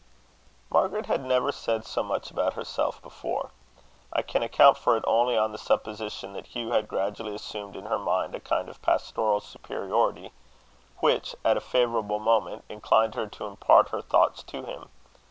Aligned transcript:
Margaret 0.71 1.05
had 1.05 1.21
never 1.23 1.51
said 1.51 1.85
so 1.85 2.01
much 2.01 2.31
about 2.31 2.55
herself 2.55 2.99
before. 3.03 3.51
I 4.11 4.23
can 4.23 4.41
account 4.41 4.79
for 4.79 4.97
it 4.97 5.03
only 5.05 5.37
on 5.37 5.51
the 5.51 5.59
supposition 5.59 6.33
that 6.33 6.47
Hugh 6.47 6.71
had 6.71 6.87
gradually 6.87 7.35
assumed 7.35 7.75
in 7.75 7.85
her 7.85 7.99
mind 7.99 8.33
a 8.33 8.39
kind 8.39 8.67
of 8.67 8.81
pastoral 8.81 9.41
superiority, 9.41 10.31
which, 11.01 11.35
at 11.45 11.55
a 11.55 11.61
favourable 11.61 12.17
moment, 12.17 12.63
inclined 12.67 13.13
her 13.13 13.27
to 13.27 13.45
impart 13.45 13.89
her 13.89 14.01
thoughts 14.01 14.41
to 14.41 14.63
him. 14.65 14.89